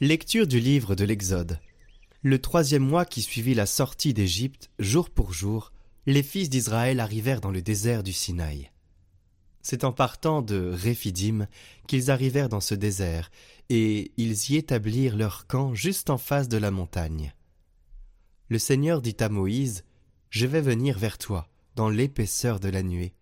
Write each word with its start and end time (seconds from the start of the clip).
Lecture 0.00 0.46
du 0.46 0.60
livre 0.60 0.94
de 0.94 1.04
l'Exode. 1.04 1.58
Le 2.22 2.38
troisième 2.38 2.84
mois 2.84 3.04
qui 3.04 3.20
suivit 3.20 3.54
la 3.54 3.66
sortie 3.66 4.14
d'Égypte, 4.14 4.70
jour 4.78 5.10
pour 5.10 5.32
jour, 5.32 5.72
les 6.06 6.22
fils 6.22 6.48
d'Israël 6.48 7.00
arrivèrent 7.00 7.40
dans 7.40 7.50
le 7.50 7.62
désert 7.62 8.04
du 8.04 8.12
Sinaï. 8.12 8.70
C'est 9.60 9.82
en 9.82 9.90
partant 9.90 10.40
de 10.40 10.70
Réphidim 10.72 11.48
qu'ils 11.88 12.12
arrivèrent 12.12 12.48
dans 12.48 12.60
ce 12.60 12.76
désert, 12.76 13.32
et 13.70 14.12
ils 14.16 14.52
y 14.52 14.56
établirent 14.56 15.16
leur 15.16 15.48
camp 15.48 15.74
juste 15.74 16.10
en 16.10 16.18
face 16.18 16.48
de 16.48 16.58
la 16.58 16.70
montagne. 16.70 17.34
Le 18.50 18.60
Seigneur 18.60 19.02
dit 19.02 19.16
à 19.18 19.28
Moïse, 19.28 19.82
Je 20.30 20.46
vais 20.46 20.60
venir 20.60 20.96
vers 20.96 21.18
toi, 21.18 21.48
dans 21.74 21.88
l'épaisseur 21.88 22.60
de 22.60 22.68
la 22.68 22.84
nuée, 22.84 23.14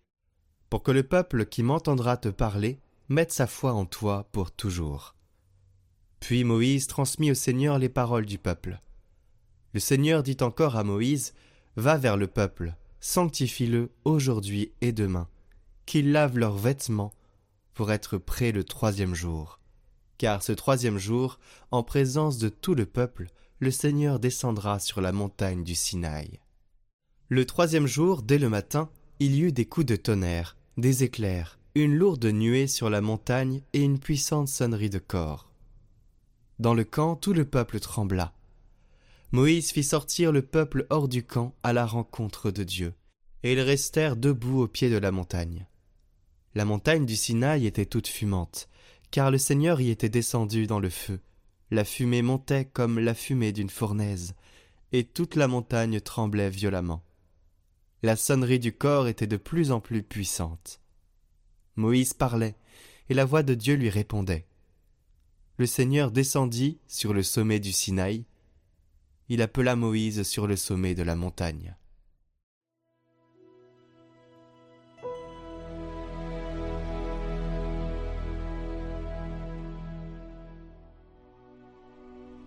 pour 0.69 0.83
que 0.83 0.91
le 0.91 1.01
peuple 1.01 1.47
qui 1.47 1.63
m'entendra 1.63 2.17
te 2.17 2.29
parler 2.29 2.77
mette 3.09 3.31
sa 3.31 3.47
foi 3.47 3.73
en 3.73 3.87
toi 3.87 4.29
pour 4.31 4.51
toujours. 4.51 5.16
Puis 6.19 6.43
Moïse 6.43 6.87
transmit 6.87 7.31
au 7.31 7.35
Seigneur 7.35 7.79
les 7.79 7.89
paroles 7.89 8.25
du 8.25 8.37
peuple. 8.37 8.81
Le 9.73 9.79
Seigneur 9.79 10.23
dit 10.23 10.37
encore 10.41 10.75
à 10.75 10.83
Moïse, 10.83 11.33
Va 11.75 11.97
vers 11.97 12.17
le 12.17 12.27
peuple, 12.27 12.75
sanctifie-le 12.99 13.91
aujourd'hui 14.03 14.71
et 14.81 14.91
demain, 14.91 15.27
qu'ils 15.85 16.11
lavent 16.11 16.37
leurs 16.37 16.57
vêtements 16.57 17.13
pour 17.73 17.91
être 17.91 18.17
prêts 18.17 18.51
le 18.51 18.63
troisième 18.63 19.13
jour. 19.13 19.59
Car 20.17 20.41
ce 20.41 20.51
troisième 20.51 20.97
jour, 20.97 21.37
en 21.69 21.83
présence 21.83 22.39
de 22.39 22.49
tout 22.49 22.73
le 22.73 22.87
peuple, 22.87 23.27
le 23.59 23.69
Seigneur 23.69 24.19
descendra 24.19 24.79
sur 24.79 25.01
la 25.01 25.11
montagne 25.11 25.63
du 25.63 25.75
Sinaï. 25.75 26.39
Le 27.29 27.45
troisième 27.45 27.87
jour, 27.87 28.23
dès 28.23 28.39
le 28.39 28.49
matin, 28.49 28.89
il 29.19 29.35
y 29.35 29.41
eut 29.41 29.51
des 29.51 29.65
coups 29.65 29.85
de 29.85 29.95
tonnerre, 29.95 30.55
des 30.77 31.03
éclairs, 31.03 31.59
une 31.75 31.95
lourde 31.95 32.25
nuée 32.25 32.67
sur 32.67 32.89
la 32.89 33.01
montagne 33.01 33.61
et 33.73 33.83
une 33.83 33.99
puissante 33.99 34.47
sonnerie 34.47 34.89
de 34.89 34.99
corps. 34.99 35.46
Dans 36.59 36.73
le 36.73 36.83
camp, 36.83 37.15
tout 37.15 37.33
le 37.33 37.45
peuple 37.45 37.79
trembla. 37.79 38.33
Moïse 39.31 39.71
fit 39.71 39.83
sortir 39.83 40.31
le 40.31 40.41
peuple 40.41 40.87
hors 40.89 41.07
du 41.07 41.23
camp 41.23 41.53
à 41.61 41.71
la 41.71 41.85
rencontre 41.85 42.49
de 42.49 42.63
Dieu, 42.63 42.93
et 43.43 43.53
ils 43.53 43.61
restèrent 43.61 44.15
debout 44.15 44.61
au 44.61 44.67
pied 44.67 44.89
de 44.89 44.97
la 44.97 45.11
montagne. 45.11 45.67
La 46.55 46.65
montagne 46.65 47.05
du 47.05 47.15
Sinaï 47.15 47.67
était 47.67 47.85
toute 47.85 48.07
fumante, 48.07 48.69
car 49.11 49.29
le 49.29 49.37
Seigneur 49.37 49.81
y 49.81 49.91
était 49.91 50.09
descendu 50.09 50.65
dans 50.65 50.79
le 50.79 50.89
feu. 50.89 51.19
La 51.69 51.83
fumée 51.83 52.23
montait 52.23 52.65
comme 52.65 52.97
la 52.97 53.13
fumée 53.13 53.51
d'une 53.51 53.69
fournaise, 53.69 54.33
et 54.93 55.03
toute 55.03 55.35
la 55.35 55.47
montagne 55.47 56.01
tremblait 56.01 56.49
violemment. 56.49 57.03
La 58.01 58.15
sonnerie 58.15 58.59
du 58.59 58.73
corps 58.73 59.07
était 59.07 59.27
de 59.27 59.37
plus 59.37 59.71
en 59.71 59.79
plus 59.79 60.01
puissante. 60.01 60.81
Moïse 61.75 62.13
parlait, 62.15 62.55
et 63.09 63.13
la 63.13 63.25
voix 63.25 63.43
de 63.43 63.53
Dieu 63.53 63.75
lui 63.75 63.89
répondait 63.89 64.47
le 65.57 65.65
Seigneur 65.65 66.11
descendit 66.11 66.77
sur 66.87 67.13
le 67.13 67.23
sommet 67.23 67.59
du 67.59 67.71
Sinaï. 67.71 68.25
Il 69.29 69.41
appela 69.41 69.75
Moïse 69.75 70.23
sur 70.23 70.47
le 70.47 70.55
sommet 70.55 70.93
de 70.93 71.03
la 71.03 71.15
montagne. 71.15 71.75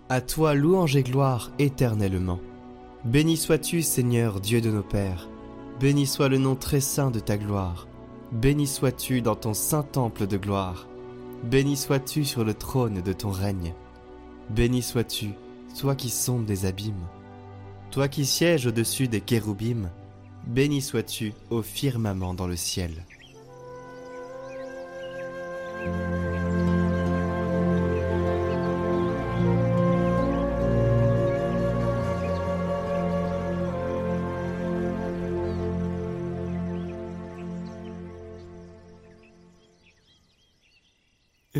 À 0.08 0.20
toi 0.20 0.54
louange 0.54 0.96
et 0.96 1.04
gloire 1.04 1.52
éternellement. 1.58 2.40
Béni 3.04 3.36
sois-tu, 3.36 3.82
Seigneur, 3.82 4.40
Dieu 4.40 4.60
de 4.60 4.70
nos 4.70 4.82
pères. 4.82 5.28
Béni 5.78 6.06
soit 6.06 6.28
le 6.28 6.38
nom 6.38 6.56
très 6.56 6.80
saint 6.80 7.10
de 7.10 7.20
ta 7.20 7.38
gloire. 7.38 7.86
Béni 8.32 8.66
sois-tu 8.66 9.22
dans 9.22 9.36
ton 9.36 9.54
saint 9.54 9.84
temple 9.84 10.26
de 10.26 10.36
gloire. 10.36 10.89
Béni 11.44 11.76
sois-tu 11.76 12.26
sur 12.26 12.44
le 12.44 12.52
trône 12.52 13.00
de 13.00 13.12
ton 13.14 13.30
règne. 13.30 13.72
Béni 14.50 14.82
sois-tu, 14.82 15.30
toi 15.78 15.94
qui 15.94 16.10
sondes 16.10 16.44
des 16.44 16.66
abîmes. 16.66 17.06
Toi 17.90 18.08
qui 18.08 18.26
sièges 18.26 18.66
au-dessus 18.66 19.08
des 19.08 19.22
kéroubim. 19.22 19.90
Béni 20.46 20.82
sois-tu 20.82 21.32
au 21.48 21.62
firmament 21.62 22.34
dans 22.34 22.46
le 22.46 22.56
ciel. 22.56 22.92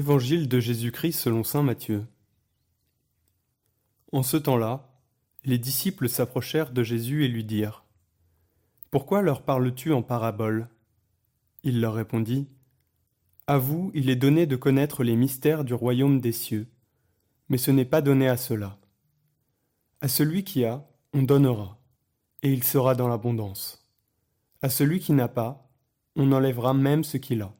Évangile 0.00 0.48
de 0.48 0.60
Jésus-Christ 0.60 1.12
selon 1.12 1.44
Saint 1.44 1.62
Matthieu. 1.62 2.06
En 4.12 4.22
ce 4.22 4.38
temps-là, 4.38 4.88
les 5.44 5.58
disciples 5.58 6.08
s'approchèrent 6.08 6.72
de 6.72 6.82
Jésus 6.82 7.26
et 7.26 7.28
lui 7.28 7.44
dirent 7.44 7.84
Pourquoi 8.90 9.20
leur 9.20 9.42
parles-tu 9.42 9.92
en 9.92 10.00
parabole? 10.00 10.70
Il 11.64 11.82
leur 11.82 11.92
répondit 11.92 12.48
À 13.46 13.58
vous, 13.58 13.90
il 13.92 14.08
est 14.08 14.16
donné 14.16 14.46
de 14.46 14.56
connaître 14.56 15.04
les 15.04 15.16
mystères 15.16 15.64
du 15.64 15.74
royaume 15.74 16.18
des 16.18 16.32
cieux, 16.32 16.66
mais 17.50 17.58
ce 17.58 17.70
n'est 17.70 17.84
pas 17.84 18.00
donné 18.00 18.26
à 18.26 18.38
cela. 18.38 18.78
À 20.00 20.08
celui 20.08 20.44
qui 20.44 20.64
a, 20.64 20.82
on 21.12 21.24
donnera, 21.24 21.78
et 22.42 22.50
il 22.50 22.64
sera 22.64 22.94
dans 22.94 23.08
l'abondance. 23.08 23.86
À 24.62 24.70
celui 24.70 24.98
qui 24.98 25.12
n'a 25.12 25.28
pas, 25.28 25.70
on 26.16 26.32
enlèvera 26.32 26.72
même 26.72 27.04
ce 27.04 27.18
qu'il 27.18 27.42
a. 27.42 27.54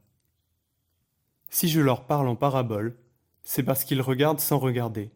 Si 1.61 1.69
je 1.69 1.83
leur 1.83 2.07
parle 2.07 2.27
en 2.27 2.37
parabole, 2.37 2.97
c'est 3.43 3.63
parce 3.63 3.85
qu'ils 3.85 4.01
regardent 4.01 4.41
sans 4.41 4.59
regarder, 4.59 5.11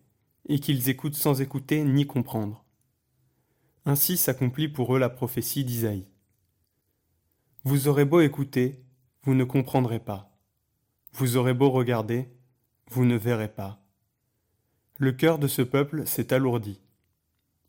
et 0.46 0.60
qu'ils 0.60 0.90
écoutent 0.90 1.14
sans 1.14 1.40
écouter 1.40 1.82
ni 1.84 2.06
comprendre. 2.06 2.66
Ainsi 3.86 4.18
s'accomplit 4.18 4.68
pour 4.68 4.94
eux 4.94 4.98
la 4.98 5.08
prophétie 5.08 5.64
d'Isaïe. 5.64 6.06
Vous 7.62 7.88
aurez 7.88 8.04
beau 8.04 8.20
écouter, 8.20 8.84
vous 9.22 9.34
ne 9.34 9.44
comprendrez 9.44 10.00
pas. 10.00 10.36
Vous 11.14 11.38
aurez 11.38 11.54
beau 11.54 11.70
regarder, 11.70 12.28
vous 12.90 13.06
ne 13.06 13.16
verrez 13.16 13.48
pas. 13.48 13.82
Le 14.98 15.12
cœur 15.12 15.38
de 15.38 15.48
ce 15.48 15.62
peuple 15.62 16.06
s'est 16.06 16.34
alourdi. 16.34 16.78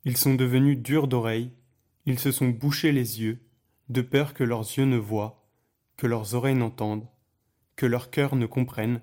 Ils 0.04 0.18
sont 0.18 0.36
devenus 0.36 0.78
durs 0.78 1.08
d'oreilles, 1.08 1.54
ils 2.06 2.20
se 2.20 2.34
sont 2.34 2.50
bouchés 2.50 2.92
les 2.92 3.22
yeux, 3.22 3.40
de 3.88 4.02
peur 4.02 4.34
que 4.34 4.44
leurs 4.44 4.64
yeux 4.78 4.84
ne 4.84 4.98
voient, 4.98 5.48
que 5.96 6.08
leurs 6.08 6.36
oreilles 6.36 6.56
n'entendent, 6.56 7.08
que 7.76 7.86
leur 7.86 8.10
cœur 8.10 8.36
ne 8.36 8.46
comprenne, 8.46 9.02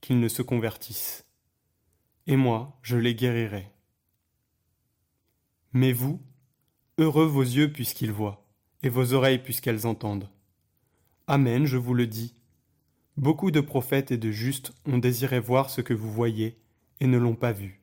qu'ils 0.00 0.20
ne 0.20 0.28
se 0.28 0.42
convertissent. 0.42 1.26
Et 2.26 2.36
moi, 2.36 2.78
je 2.82 2.96
les 2.96 3.14
guérirai. 3.14 3.70
Mais 5.72 5.92
vous, 5.92 6.20
heureux 6.98 7.26
vos 7.26 7.42
yeux 7.42 7.72
puisqu'ils 7.72 8.12
voient, 8.12 8.46
et 8.82 8.88
vos 8.88 9.12
oreilles 9.14 9.42
puisqu'elles 9.42 9.86
entendent. 9.86 10.28
Amen, 11.26 11.64
je 11.64 11.76
vous 11.76 11.94
le 11.94 12.06
dis. 12.06 12.34
Beaucoup 13.16 13.50
de 13.50 13.60
prophètes 13.60 14.10
et 14.10 14.18
de 14.18 14.30
justes 14.30 14.72
ont 14.86 14.98
désiré 14.98 15.40
voir 15.40 15.70
ce 15.70 15.80
que 15.80 15.94
vous 15.94 16.10
voyez 16.10 16.58
et 17.00 17.06
ne 17.06 17.18
l'ont 17.18 17.34
pas 17.34 17.52
vu, 17.52 17.80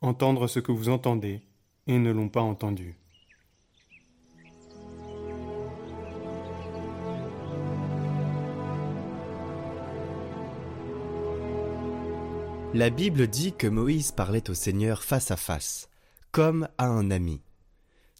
entendre 0.00 0.46
ce 0.46 0.60
que 0.60 0.72
vous 0.72 0.88
entendez 0.88 1.42
et 1.86 1.98
ne 1.98 2.10
l'ont 2.10 2.28
pas 2.28 2.42
entendu. 2.42 2.96
La 12.72 12.88
Bible 12.88 13.26
dit 13.26 13.52
que 13.52 13.66
Moïse 13.66 14.12
parlait 14.12 14.48
au 14.48 14.54
Seigneur 14.54 15.02
face 15.02 15.32
à 15.32 15.36
face, 15.36 15.88
comme 16.30 16.68
à 16.78 16.86
un 16.86 17.10
ami. 17.10 17.40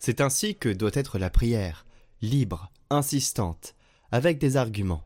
C'est 0.00 0.20
ainsi 0.20 0.56
que 0.56 0.68
doit 0.68 0.90
être 0.94 1.20
la 1.20 1.30
prière, 1.30 1.86
libre, 2.20 2.72
insistante, 2.90 3.76
avec 4.10 4.38
des 4.38 4.56
arguments, 4.56 5.04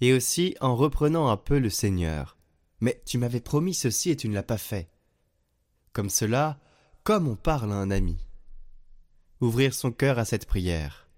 et 0.00 0.12
aussi 0.12 0.54
en 0.60 0.76
reprenant 0.76 1.28
un 1.28 1.36
peu 1.36 1.58
le 1.58 1.68
Seigneur. 1.68 2.36
Mais 2.78 3.02
tu 3.04 3.18
m'avais 3.18 3.40
promis 3.40 3.74
ceci 3.74 4.10
et 4.10 4.16
tu 4.16 4.28
ne 4.28 4.34
l'as 4.34 4.44
pas 4.44 4.56
fait. 4.56 4.88
Comme 5.92 6.08
cela, 6.08 6.60
comme 7.02 7.26
on 7.26 7.34
parle 7.34 7.72
à 7.72 7.76
un 7.76 7.90
ami. 7.90 8.24
Ouvrir 9.40 9.74
son 9.74 9.90
cœur 9.90 10.20
à 10.20 10.24
cette 10.24 10.46
prière. 10.46 11.08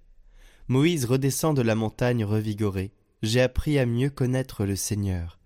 Moïse 0.69 1.05
redescend 1.05 1.55
de 1.55 1.63
la 1.63 1.75
montagne 1.75 2.25
revigoré. 2.25 2.93
J'ai 3.23 3.43
appris 3.43 3.79
à 3.79 3.85
mieux 3.85 4.09
connaître 4.09 4.65
le 4.65 4.75
Seigneur 4.75 5.38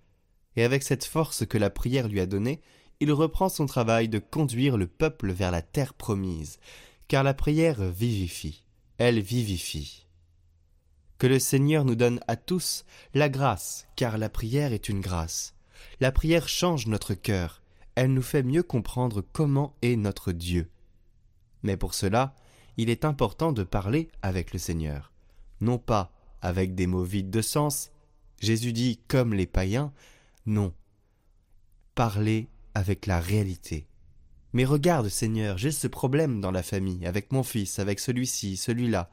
et 0.56 0.64
avec 0.64 0.82
cette 0.82 1.04
force 1.04 1.46
que 1.46 1.58
la 1.58 1.70
prière 1.70 2.08
lui 2.08 2.20
a 2.20 2.26
donnée, 2.26 2.60
il 3.00 3.12
reprend 3.12 3.48
son 3.48 3.66
travail 3.66 4.08
de 4.08 4.18
conduire 4.18 4.76
le 4.76 4.86
peuple 4.86 5.32
vers 5.32 5.50
la 5.50 5.62
terre 5.62 5.94
promise, 5.94 6.58
car 7.08 7.24
la 7.24 7.34
prière 7.34 7.82
vivifie, 7.82 8.62
elle 8.98 9.20
vivifie. 9.20 10.06
Que 11.18 11.26
le 11.26 11.38
Seigneur 11.38 11.84
nous 11.84 11.94
donne 11.94 12.20
à 12.28 12.36
tous 12.36 12.84
la 13.14 13.28
grâce, 13.28 13.86
car 13.96 14.18
la 14.18 14.28
prière 14.28 14.72
est 14.72 14.88
une 14.88 15.00
grâce. 15.00 15.54
La 16.00 16.12
prière 16.12 16.48
change 16.48 16.86
notre 16.86 17.14
cœur, 17.14 17.62
elle 17.94 18.12
nous 18.12 18.22
fait 18.22 18.42
mieux 18.42 18.62
comprendre 18.62 19.22
comment 19.32 19.74
est 19.82 19.96
notre 19.96 20.32
Dieu. 20.32 20.70
Mais 21.62 21.76
pour 21.76 21.94
cela, 21.94 22.34
il 22.76 22.90
est 22.90 23.04
important 23.04 23.52
de 23.52 23.62
parler 23.62 24.10
avec 24.22 24.52
le 24.52 24.58
Seigneur, 24.58 25.12
non 25.60 25.78
pas 25.78 26.12
avec 26.40 26.74
des 26.74 26.86
mots 26.86 27.04
vides 27.04 27.30
de 27.30 27.42
sens, 27.42 27.90
Jésus 28.40 28.72
dit 28.72 29.00
comme 29.08 29.34
les 29.34 29.46
païens, 29.46 29.92
non. 30.46 30.74
Parler 31.94 32.48
avec 32.74 33.06
la 33.06 33.20
réalité. 33.20 33.86
Mais 34.52 34.64
regarde, 34.64 35.08
Seigneur, 35.08 35.58
j'ai 35.58 35.72
ce 35.72 35.86
problème 35.86 36.40
dans 36.40 36.50
la 36.50 36.62
famille, 36.62 37.06
avec 37.06 37.32
mon 37.32 37.42
fils, 37.42 37.78
avec 37.78 38.00
celui-ci, 38.00 38.56
celui-là. 38.56 39.10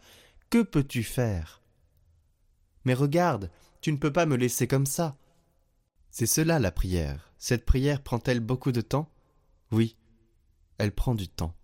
Que 0.49 0.63
peux-tu 0.63 1.03
faire? 1.03 1.61
Mais 2.85 2.93
regarde, 2.93 3.49
tu 3.81 3.91
ne 3.91 3.97
peux 3.97 4.11
pas 4.11 4.25
me 4.25 4.35
laisser 4.35 4.67
comme 4.67 4.85
ça. 4.85 5.17
C'est 6.11 6.25
cela 6.25 6.59
la 6.59 6.71
prière. 6.71 7.31
Cette 7.37 7.65
prière 7.65 8.01
prend-elle 8.01 8.39
beaucoup 8.39 8.71
de 8.71 8.81
temps? 8.81 9.11
Oui, 9.71 9.95
elle 10.77 10.91
prend 10.93 11.15
du 11.15 11.27
temps. 11.27 11.55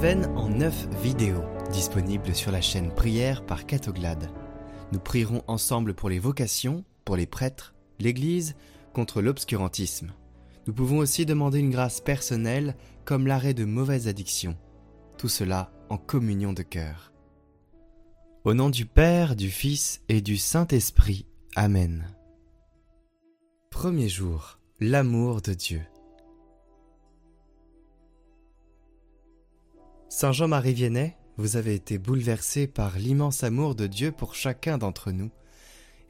En 0.00 0.48
neuf 0.48 0.86
vidéos, 1.02 1.42
disponibles 1.72 2.32
sur 2.32 2.52
la 2.52 2.60
chaîne 2.60 2.94
Prière 2.94 3.44
par 3.44 3.66
Catoglade. 3.66 4.30
Nous 4.92 5.00
prierons 5.00 5.42
ensemble 5.48 5.92
pour 5.92 6.08
les 6.08 6.20
vocations, 6.20 6.84
pour 7.04 7.16
les 7.16 7.26
prêtres, 7.26 7.74
l'Église, 7.98 8.54
contre 8.92 9.20
l'obscurantisme. 9.20 10.12
Nous 10.68 10.72
pouvons 10.72 10.98
aussi 10.98 11.26
demander 11.26 11.58
une 11.58 11.72
grâce 11.72 12.00
personnelle 12.00 12.76
comme 13.04 13.26
l'arrêt 13.26 13.54
de 13.54 13.64
mauvaises 13.64 14.06
addictions. 14.06 14.56
Tout 15.16 15.28
cela 15.28 15.72
en 15.88 15.98
communion 15.98 16.52
de 16.52 16.62
cœur. 16.62 17.12
Au 18.44 18.54
nom 18.54 18.70
du 18.70 18.86
Père, 18.86 19.34
du 19.34 19.50
Fils 19.50 20.02
et 20.08 20.20
du 20.20 20.36
Saint-Esprit. 20.36 21.26
Amen. 21.56 22.06
Premier 23.68 24.08
jour, 24.08 24.60
l'amour 24.78 25.42
de 25.42 25.54
Dieu. 25.54 25.82
Saint 30.08 30.32
Jean-Marie 30.32 30.72
Vianney 30.72 31.14
vous 31.36 31.56
avez 31.56 31.74
été 31.74 31.98
bouleversé 31.98 32.66
par 32.66 32.98
l'immense 32.98 33.44
amour 33.44 33.76
de 33.76 33.86
Dieu 33.86 34.10
pour 34.10 34.34
chacun 34.34 34.76
d'entre 34.76 35.12
nous. 35.12 35.30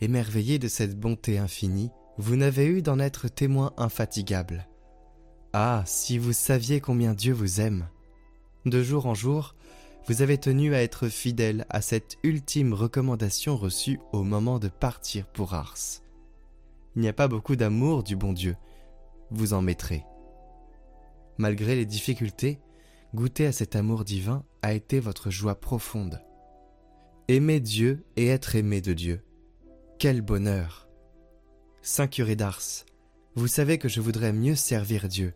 Émerveillé 0.00 0.58
de 0.58 0.68
cette 0.68 0.98
bonté 0.98 1.36
infinie, 1.36 1.90
vous 2.16 2.36
n'avez 2.36 2.64
eu 2.64 2.80
d'en 2.80 2.98
être 2.98 3.28
témoin 3.28 3.74
infatigable. 3.76 4.66
Ah, 5.52 5.82
si 5.84 6.16
vous 6.16 6.32
saviez 6.32 6.80
combien 6.80 7.12
Dieu 7.12 7.34
vous 7.34 7.60
aime. 7.60 7.88
De 8.64 8.82
jour 8.82 9.04
en 9.04 9.14
jour, 9.14 9.54
vous 10.06 10.22
avez 10.22 10.38
tenu 10.38 10.74
à 10.74 10.82
être 10.82 11.08
fidèle 11.08 11.66
à 11.68 11.82
cette 11.82 12.16
ultime 12.22 12.72
recommandation 12.72 13.56
reçue 13.56 14.00
au 14.12 14.22
moment 14.22 14.58
de 14.58 14.68
partir 14.68 15.26
pour 15.26 15.52
Ars. 15.52 16.00
Il 16.96 17.02
n'y 17.02 17.08
a 17.08 17.12
pas 17.12 17.28
beaucoup 17.28 17.56
d'amour 17.56 18.02
du 18.02 18.16
bon 18.16 18.32
Dieu, 18.32 18.56
vous 19.30 19.52
en 19.52 19.60
mettrez. 19.60 20.04
Malgré 21.36 21.76
les 21.76 21.86
difficultés, 21.86 22.60
goûter 23.14 23.46
à 23.46 23.52
cet 23.52 23.76
amour 23.76 24.04
divin 24.04 24.44
a 24.62 24.74
été 24.74 25.00
votre 25.00 25.30
joie 25.30 25.60
profonde. 25.60 26.20
Aimer 27.28 27.60
Dieu 27.60 28.04
et 28.16 28.28
être 28.28 28.56
aimé 28.56 28.80
de 28.80 28.92
Dieu. 28.92 29.22
Quel 29.98 30.22
bonheur. 30.22 30.88
Saint 31.82 32.06
curé 32.06 32.36
d'Ars, 32.36 32.84
vous 33.34 33.46
savez 33.46 33.78
que 33.78 33.88
je 33.88 34.00
voudrais 34.00 34.32
mieux 34.32 34.54
servir 34.54 35.08
Dieu, 35.08 35.32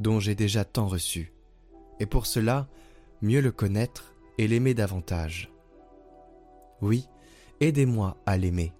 dont 0.00 0.20
j'ai 0.20 0.34
déjà 0.34 0.64
tant 0.64 0.86
reçu, 0.86 1.32
et 1.98 2.06
pour 2.06 2.26
cela, 2.26 2.68
mieux 3.22 3.40
le 3.40 3.52
connaître 3.52 4.14
et 4.38 4.46
l'aimer 4.46 4.74
davantage. 4.74 5.50
Oui, 6.80 7.08
aidez-moi 7.60 8.16
à 8.26 8.36
l'aimer, 8.36 8.72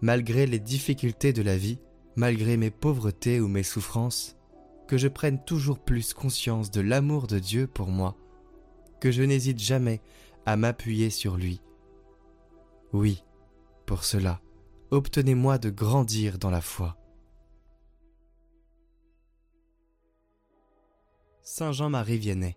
malgré 0.00 0.46
les 0.46 0.58
difficultés 0.58 1.32
de 1.32 1.42
la 1.42 1.56
vie, 1.56 1.78
malgré 2.16 2.56
mes 2.56 2.70
pauvretés 2.70 3.40
ou 3.40 3.48
mes 3.48 3.62
souffrances, 3.62 4.35
que 4.86 4.96
je 4.96 5.08
prenne 5.08 5.42
toujours 5.44 5.78
plus 5.78 6.14
conscience 6.14 6.70
de 6.70 6.80
l'amour 6.80 7.26
de 7.26 7.38
Dieu 7.38 7.66
pour 7.66 7.88
moi, 7.88 8.16
que 9.00 9.10
je 9.10 9.22
n'hésite 9.22 9.58
jamais 9.58 10.00
à 10.44 10.56
m'appuyer 10.56 11.10
sur 11.10 11.36
lui. 11.36 11.60
Oui, 12.92 13.24
pour 13.84 14.04
cela, 14.04 14.40
obtenez-moi 14.90 15.58
de 15.58 15.70
grandir 15.70 16.38
dans 16.38 16.50
la 16.50 16.60
foi. 16.60 16.96
Saint 21.42 21.72
Jean-Marie 21.72 22.18
Vianney, 22.18 22.56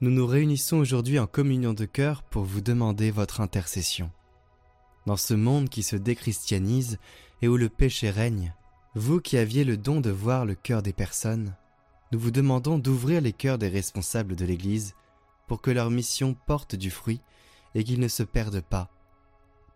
nous 0.00 0.10
nous 0.10 0.26
réunissons 0.26 0.76
aujourd'hui 0.76 1.18
en 1.18 1.26
communion 1.26 1.72
de 1.72 1.84
cœur 1.84 2.22
pour 2.22 2.44
vous 2.44 2.60
demander 2.60 3.10
votre 3.10 3.40
intercession. 3.40 4.10
Dans 5.06 5.16
ce 5.16 5.34
monde 5.34 5.68
qui 5.68 5.82
se 5.82 5.96
déchristianise 5.96 6.98
et 7.42 7.48
où 7.48 7.56
le 7.56 7.68
péché 7.68 8.10
règne, 8.10 8.54
vous 8.94 9.20
qui 9.20 9.36
aviez 9.36 9.64
le 9.64 9.76
don 9.76 10.00
de 10.00 10.10
voir 10.10 10.44
le 10.44 10.54
cœur 10.54 10.82
des 10.82 10.92
personnes, 10.92 11.54
nous 12.12 12.18
vous 12.18 12.30
demandons 12.30 12.78
d'ouvrir 12.78 13.20
les 13.20 13.32
cœurs 13.32 13.58
des 13.58 13.68
responsables 13.68 14.36
de 14.36 14.44
l'Église 14.44 14.94
pour 15.48 15.60
que 15.60 15.72
leur 15.72 15.90
mission 15.90 16.36
porte 16.46 16.76
du 16.76 16.90
fruit 16.90 17.20
et 17.74 17.82
qu'ils 17.82 17.98
ne 17.98 18.08
se 18.08 18.22
perdent 18.22 18.60
pas, 18.60 18.88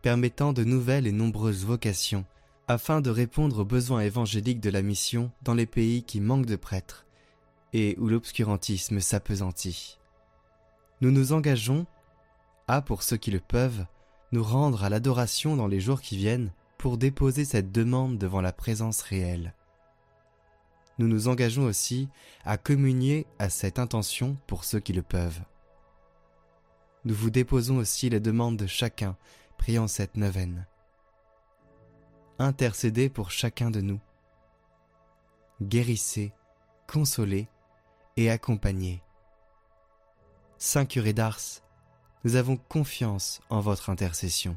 permettant 0.03 0.53
de 0.53 0.63
nouvelles 0.63 1.09
et 1.09 1.13
nombreuses 1.13 1.65
vocations 1.65 2.25
afin 2.69 3.01
de 3.01 3.11
répondre 3.11 3.61
aux 3.61 3.65
besoins 3.65 4.01
évangéliques 4.01 4.61
de 4.61 4.71
la 4.71 4.83
mission 4.83 5.33
dans 5.43 5.55
les 5.55 5.67
pays 5.67 6.05
qui 6.05 6.21
manquent 6.21 6.47
de 6.47 6.57
prêtres 6.57 7.07
et 7.73 7.97
où 7.99 8.09
l'obscurantisme 8.09 9.01
s'apesantit. 9.01 9.99
Nous 11.01 11.11
nous 11.11 11.33
engageons 11.33 11.87
à, 12.69 12.83
pour 12.83 13.03
ceux 13.03 13.17
qui 13.17 13.31
le 13.31 13.41
peuvent, 13.41 13.85
nous 14.31 14.45
rendre 14.45 14.85
à 14.85 14.91
l'adoration 14.91 15.57
dans 15.57 15.67
les 15.67 15.81
jours 15.81 16.03
qui 16.03 16.17
viennent 16.17 16.53
pour 16.79 16.97
déposer 16.97 17.45
cette 17.45 17.73
demande 17.73 18.19
devant 18.19 18.41
la 18.41 18.53
présence 18.53 19.03
réelle. 19.03 19.53
Nous 20.99 21.09
nous 21.09 21.29
engageons 21.29 21.65
aussi 21.65 22.09
à 22.45 22.57
communier 22.57 23.27
à 23.39 23.51
cette 23.51 23.79
intention 23.79 24.37
pour 24.47 24.65
ceux 24.65 24.81
qui 24.81 24.93
le 24.93 25.03
peuvent. 25.03 25.41
Nous 27.05 27.15
vous 27.15 27.31
déposons 27.31 27.77
aussi 27.79 28.11
les 28.11 28.21
demandes 28.21 28.57
de 28.57 28.67
chacun 28.67 29.17
priant 29.57 29.89
cette 29.89 30.17
neuvaine. 30.17 30.67
Intercédez 32.39 33.09
pour 33.09 33.31
chacun 33.31 33.71
de 33.71 33.81
nous. 33.81 34.01
Guérissez, 35.61 36.33
consolez 36.87 37.49
et 38.17 38.31
accompagnez. 38.31 39.03
Saint 40.59 40.87
curé 40.87 41.13
d'Ars, 41.13 41.63
nous 42.25 42.37
avons 42.37 42.57
confiance 42.57 43.41
en 43.51 43.61
votre 43.61 43.91
intercession. 43.91 44.57